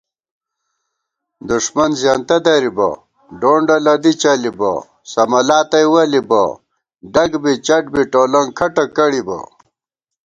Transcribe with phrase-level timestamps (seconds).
[1.47, 2.89] دُݭمن زېنتہ درِبہ
[3.39, 4.73] ڈونڈہ لدی چلِبہ
[5.11, 6.43] سمَلا تئ وَلِبہ
[7.13, 9.39] ڈگ بی چٹ بی ٹولَنگ کھٹہ کڑِبہ